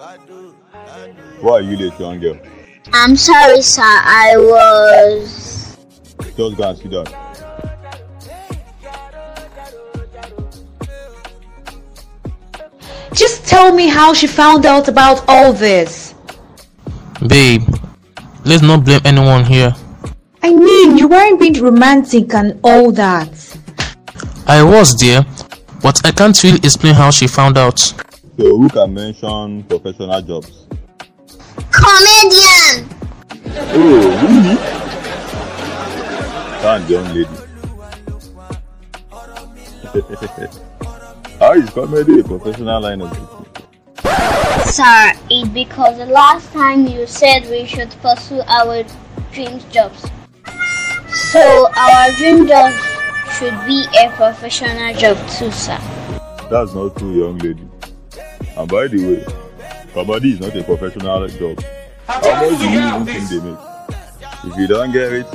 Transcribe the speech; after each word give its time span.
Why 0.00 1.52
are 1.52 1.60
you 1.60 1.76
late, 1.76 2.00
young 2.00 2.18
girl? 2.20 2.38
I'm 2.94 3.16
sorry, 3.16 3.60
sir. 3.60 3.82
I 3.84 4.34
was. 4.34 5.76
Just 6.34 6.56
go 6.56 6.68
and 6.70 6.78
sit 6.78 6.90
down. 6.90 7.04
Just 13.12 13.46
tell 13.46 13.74
me 13.74 13.88
how 13.88 14.14
she 14.14 14.26
found 14.26 14.64
out 14.64 14.88
about 14.88 15.22
all 15.28 15.52
this. 15.52 16.14
Babe, 17.26 17.68
let's 18.46 18.62
not 18.62 18.86
blame 18.86 19.02
anyone 19.04 19.44
here. 19.44 19.74
I 20.42 20.54
mean, 20.54 20.96
you 20.96 21.08
weren't 21.08 21.38
being 21.38 21.62
romantic 21.62 22.32
and 22.32 22.58
all 22.64 22.90
that. 22.92 23.58
I 24.46 24.62
was 24.62 24.94
dear, 24.94 25.26
but 25.82 26.00
I 26.06 26.10
can't 26.10 26.42
really 26.42 26.60
explain 26.64 26.94
how 26.94 27.10
she 27.10 27.26
found 27.26 27.58
out. 27.58 27.92
So 28.40 28.56
who 28.56 28.70
can 28.70 28.94
mention 28.94 29.64
professional 29.64 30.22
jobs? 30.22 30.64
Comedian! 31.70 32.88
Oh, 33.68 34.16
really? 34.22 34.56
That 36.62 36.88
young 36.88 37.04
lady. 37.12 37.36
How 41.38 41.52
is 41.52 41.68
comedy 41.68 42.20
a 42.20 42.24
professional 42.24 42.80
line 42.80 43.02
of 43.02 43.10
business? 43.10 44.74
Sir, 44.74 45.12
it's 45.28 45.48
because 45.50 45.98
the 45.98 46.06
last 46.06 46.50
time 46.54 46.86
you 46.86 47.06
said 47.06 47.46
we 47.50 47.66
should 47.66 47.90
pursue 48.00 48.40
our 48.46 48.84
dreams 49.32 49.64
jobs. 49.64 50.10
So 51.12 51.68
our 51.76 52.10
dream 52.12 52.46
jobs 52.46 52.74
should 53.36 53.66
be 53.66 53.86
a 54.02 54.08
professional 54.16 54.94
job 54.94 55.18
too, 55.28 55.50
sir. 55.50 55.78
That's 56.48 56.72
not 56.72 56.96
true, 56.96 57.12
young 57.12 57.36
lady. 57.36 57.68
And 58.56 58.68
by 58.68 58.88
the 58.88 58.98
way, 59.06 59.24
comedy 59.94 60.32
is 60.32 60.40
not 60.40 60.56
a 60.56 60.62
professional 60.62 61.26
job. 61.28 61.62
How 62.06 62.20
much 62.20 62.58
do 62.58 62.68
you 62.68 62.80
even 62.80 63.06
think 63.06 63.28
they 63.30 63.40
make? 63.40 63.58
If 64.44 64.56
you 64.58 64.66
don't 64.66 64.92
get 64.92 65.12
it, 65.12 65.26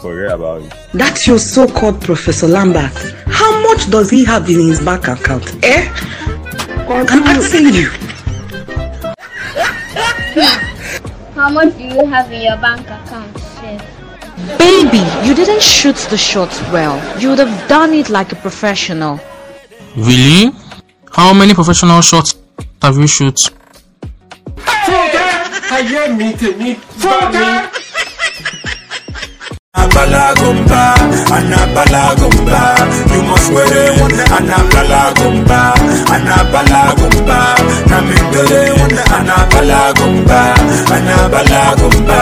forget 0.00 0.32
about 0.32 0.62
it. 0.62 0.74
That's 0.94 1.26
your 1.26 1.38
so-called 1.38 2.00
Professor 2.00 2.48
Lambert. 2.48 2.92
How 3.26 3.62
much 3.62 3.90
does 3.90 4.10
he 4.10 4.24
have 4.24 4.48
in 4.48 4.68
his 4.68 4.80
bank 4.80 5.08
account? 5.08 5.64
Eh? 5.64 5.88
I'm 6.88 7.22
asking 7.24 7.74
you. 7.74 7.90
How 11.34 11.50
much 11.50 11.76
do 11.76 11.84
you 11.84 12.06
have 12.06 12.32
in 12.32 12.42
your 12.42 12.56
bank 12.56 12.86
account, 12.86 13.38
sir? 13.38 13.78
Baby, 14.58 15.02
you 15.26 15.34
didn't 15.34 15.62
shoot 15.62 15.96
the 16.10 16.16
shot 16.16 16.50
well. 16.72 16.96
You 17.20 17.30
would 17.30 17.38
have 17.38 17.68
done 17.68 17.92
it 17.92 18.08
like 18.08 18.32
a 18.32 18.36
professional. 18.36 19.20
Really? 19.96 20.52
How 21.12 21.32
many 21.34 21.54
professional 21.54 22.00
shots 22.00 22.34
have 22.82 22.96
you 22.98 23.06
shot? 23.06 23.38
ayé 25.76 26.08
mi 26.16 26.34
bá 27.02 27.30
mi. 27.32 27.78
Anabalagumba, 29.78 30.94
anabalagumba, 31.36 32.60
you 33.12 33.22
must 33.22 33.52
wear 33.52 33.66
it. 33.66 34.18
Anabalagumba, 34.38 35.60
anabalagumba, 36.14 37.38
namindere. 37.90 38.62
Anabalagumba, 39.18 40.40
anabalagumba, 40.96 42.20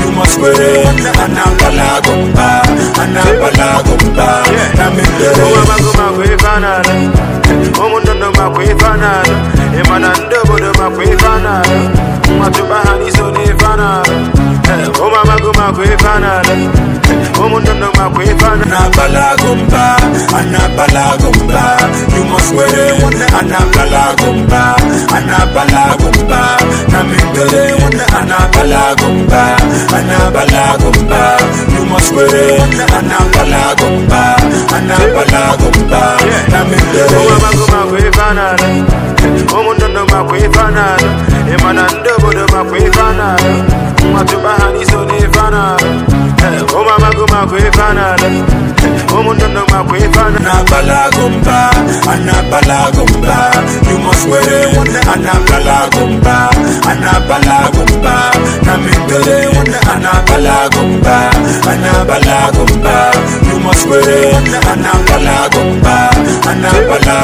you 0.00 0.10
must 0.12 0.38
wear 0.40 0.60
it. 0.60 1.06
Anabalagumba, 1.24 2.48
anabalagumba, 3.02 4.28
namindere. 4.78 5.44
Omaguma 5.46 6.06
Anabalagumba, 18.86 19.96
anabalagumba, 20.38 21.62
you 22.14 22.24
must 22.30 22.54
wear 22.54 22.68
it. 22.70 23.02
Anabalagumba, 23.34 24.62
anabalagumba, 25.10 26.40
namindere. 26.92 27.74
Anabalagumba, 28.14 29.42
anabalagumba, 29.90 31.22
you 31.74 31.84
must 31.86 32.12
wear 32.14 32.30
it. 32.30 32.60
Anabalagumba, 32.98 34.36
anabalagumba, 34.76 36.02
kwefanana, 37.90 38.68
omundondo 39.58 40.06
makwefanana, 40.06 40.96
emana 41.54 41.82
ndobodo 42.00 42.46
makwefanana, 42.52 43.36
matubahaniso 44.12 45.04
nefanana, 45.04 45.76
eh, 46.38 46.74
omamaguma 46.76 47.46
kwefanana, 47.46 48.16
omundondo 49.26 49.60
makwefanana. 49.72 50.52
Anabalagumba, 50.56 51.58
anabalagumba, 52.12 53.36
you 53.88 53.98
must 53.98 54.28
wear 54.28 54.42
it. 54.42 54.88
Anabalagumba, 55.14 56.36
namindere. 58.66 59.38
Anabalagumba, 59.92 61.16
anabalagumba, 61.72 62.96
you 63.48 63.58
must. 63.60 63.86
Anabalagumba, 63.86 64.38
anabalagumba, 64.72 65.96
namindere. 66.46 67.15